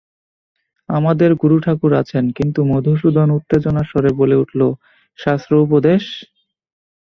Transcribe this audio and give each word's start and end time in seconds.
আমাদের 0.89 1.29
গুরুঠাকুর 1.41 1.91
আছেন, 2.01 2.23
কিন্তু– 2.37 2.61
মধুসূদন 2.71 3.27
উত্তেজনার 3.37 3.89
স্বরে 3.91 4.11
বলে 4.19 4.35
উঠল, 4.35 4.61
শাস্ত্র-উপদেশ! 5.19 6.03